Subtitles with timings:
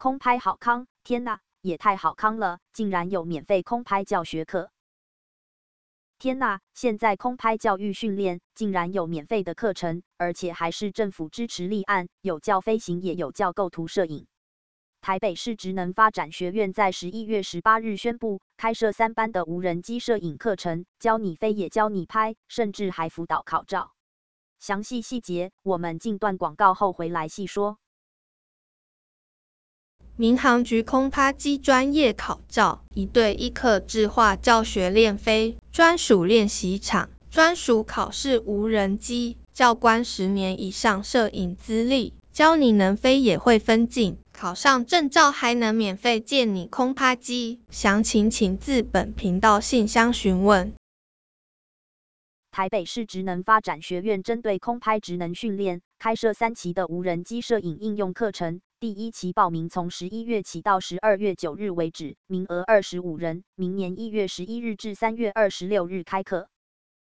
[0.00, 4.70] 空拍好康，天呐，也太好康了，竟然有免费空拍教学课！
[6.18, 14.26] 天呐，现在空拍教育训练竟然有免费的课程，而且还是政府支持立案，有教飞行，也有教构图摄影。
[15.02, 23.92] 台北市职能发展学院在十一月十八日宣布，开设三班的无人机摄影课程，教你飞也教你拍，甚至还辅导考照。
[24.58, 27.76] 详细细节，我们进段广告后回来细说。
[30.20, 44.18] 民航局空拍机专业考照，一对一客制化教学练飞，专属练习场，专属考试无人机，教官十年以上摄影资历，教你能飞也会分镜。
[44.30, 50.74] 考上证照还能免费借你空拍机，详情请自本频道信箱询问。
[52.50, 58.60] 台北市职能发展学院针对空拍职能训练，开设三期的无人机摄影应用课程。
[58.80, 66.48] 第一期报名从十一月起到十二月九日为止，名额二十五人，明年一月十一日至三月二十六日开课。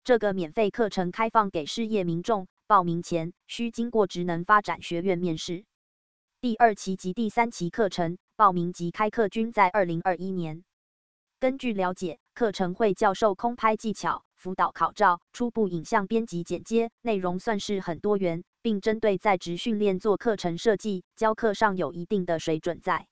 [0.04, 5.64] 这个免费课程开放给事业民众，报名前需经过职能发展学院面试。
[6.42, 10.64] 第二期及第三期课程报名及开课均在二零二一年。
[11.40, 23.08] 根据了解，课程会教授空拍技巧、辅导考照、初步影像编辑剪接，内容算是很多元，并针对在职训练做课程设计，教课上有一定的水准在。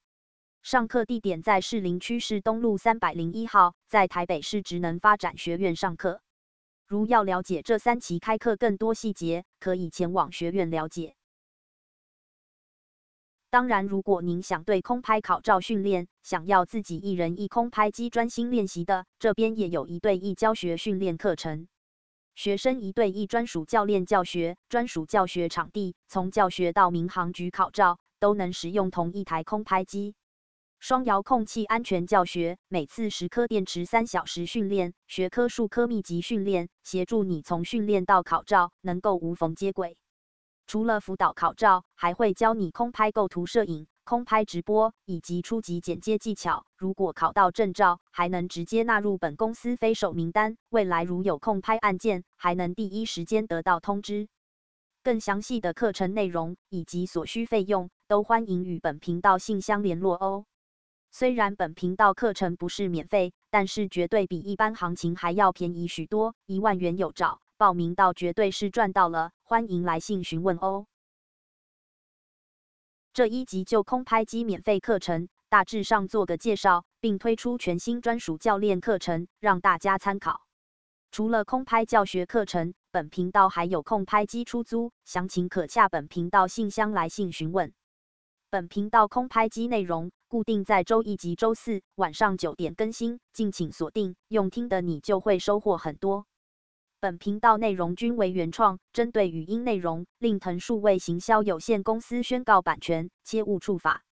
[0.62, 6.20] 上课地点在士林区士东路三百零一号，在台北市职能发展学院上课。
[6.86, 11.16] 如要了解这三期开课更多细节，可以前往学院了解。
[13.50, 21.70] 当然，如果您想对空拍考照训练，想要自己一人一空拍机专心练习的，这边也有一对一教学训练课程。
[22.36, 30.14] 学生一对一专属教练教学，专属教学场地，从教学到民航局考照都能使用同一台空拍机。
[30.80, 39.98] 双遥控器安全教学，每次十颗电池三小时训练，学科数科密集训练，协助你从训练到考照能够无缝接轨。
[40.68, 46.66] 除了辅导考照，还会教你空拍构图摄影、空拍直播以及初级剪接技巧。
[46.76, 50.58] 如果考到证照，还能直接纳入本公司飞手名单。
[50.68, 54.28] 未来如有空拍案件，还能第一时间得到通知。
[55.04, 60.44] 更详细的课程内容以及所需费用，都欢迎与本频道信箱联络哦。
[61.12, 67.40] 虽然本频道课程不是免费，但是绝对比一般行情还要便宜许多，一万元有找。
[67.58, 70.86] 报名到绝对是赚到了，欢迎来信询问哦。
[73.14, 80.42] 这一集就空拍机免费课程大致上做个介绍，并推出全新专属教练课程，让大家参考。
[81.10, 87.74] 除了空拍教学课程，本频道还有空拍机出租，详情可洽本频道信箱来信询问。
[88.52, 94.16] 本频道空拍机内容固定在周一及周四晚上九点更新，敬请锁定。
[94.28, 96.28] 用听的你就会收获很多。
[97.00, 104.07] 本频道内容均为原创，针对语音内容，令腾数位行销有限公司宣告版权，切勿触法。